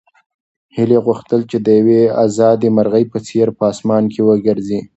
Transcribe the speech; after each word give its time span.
هیلې 0.75 0.97
غوښتل 1.05 1.41
چې 1.49 1.57
د 1.65 1.67
یوې 1.79 2.01
ازادې 2.25 2.69
مرغۍ 2.77 3.05
په 3.13 3.19
څېر 3.27 3.47
په 3.57 3.63
اسمان 3.71 4.03
کې 4.13 4.21
وګرځي. 4.27 4.79